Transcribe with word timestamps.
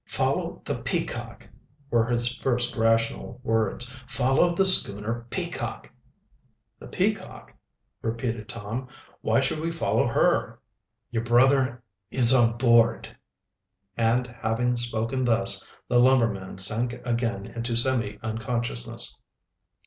"Follow 0.09 0.63
the 0.65 0.79
Peacock," 0.81 1.47
were 1.91 2.07
his 2.07 2.27
first 2.35 2.75
rational 2.75 3.39
words. 3.43 3.85
"Follow 4.07 4.55
the 4.55 4.65
schooner 4.65 5.27
Peacock." 5.29 5.91
"The 6.79 6.87
Peacock?" 6.87 7.53
repeated 8.01 8.49
Tom. 8.49 8.87
"Why 9.21 9.39
should 9.41 9.59
we 9.59 9.71
follow 9.71 10.07
her?" 10.07 10.59
"Your 11.11 11.21
brother 11.23 11.83
is 12.09 12.33
on 12.33 12.57
board." 12.57 13.15
And 13.95 14.25
having 14.25 14.75
spoken 14.75 15.23
thus, 15.23 15.63
the 15.87 15.99
lumberman 15.99 16.57
sank 16.57 16.93
again 17.05 17.45
into 17.45 17.75
semi 17.75 18.17
unconsciousness. 18.23 19.15